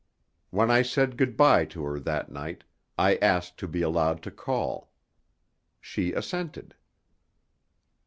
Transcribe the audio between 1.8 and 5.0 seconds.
her that night, I asked to be allowed to call.